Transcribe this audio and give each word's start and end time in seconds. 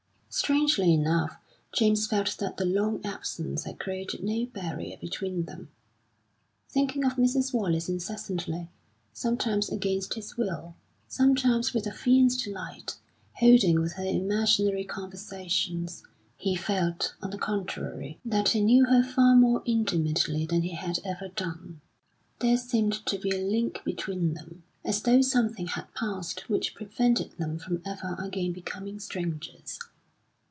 Strangely 0.33 0.93
enough, 0.93 1.35
James 1.73 2.07
felt 2.07 2.37
that 2.39 2.55
the 2.55 2.63
long 2.63 3.01
absence 3.05 3.65
had 3.65 3.79
created 3.79 4.23
no 4.23 4.45
barrier 4.45 4.95
between 4.95 5.43
them. 5.43 5.67
Thinking 6.69 7.03
of 7.03 7.17
Mrs. 7.17 7.53
Wallace 7.53 7.89
incessantly, 7.89 8.69
sometimes 9.11 9.67
against 9.69 10.13
his 10.13 10.37
will, 10.37 10.75
sometimes 11.09 11.73
with 11.73 11.85
a 11.85 11.91
fierce 11.91 12.37
delight, 12.37 12.95
holding 13.33 13.81
with 13.81 13.95
her 13.95 14.05
imaginary 14.05 14.85
conversations, 14.85 16.01
he 16.37 16.55
felt, 16.55 17.13
on 17.21 17.31
the 17.31 17.37
contrary, 17.37 18.17
that 18.23 18.49
he 18.49 18.61
knew 18.61 18.85
her 18.85 19.03
far 19.03 19.35
more 19.35 19.61
intimately 19.65 20.45
than 20.45 20.61
he 20.61 20.75
had 20.75 20.99
ever 21.03 21.27
done. 21.27 21.81
There 22.39 22.55
seemed 22.55 23.05
to 23.07 23.17
be 23.17 23.31
a 23.31 23.45
link 23.45 23.81
between 23.83 24.35
them, 24.35 24.63
as 24.85 25.01
though 25.01 25.19
something 25.21 25.67
had 25.67 25.93
passed 25.93 26.49
which 26.49 26.73
prevented 26.73 27.33
them 27.37 27.59
from 27.59 27.81
ever 27.85 28.15
again 28.17 28.53
becoming 28.53 28.97
strangers. 29.01 29.77